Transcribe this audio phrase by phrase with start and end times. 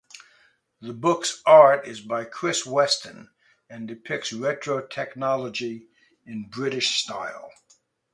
[0.81, 3.29] The book's art is by Chris Weston,
[3.69, 5.89] and depicts retro technology
[6.25, 7.51] in "British" style.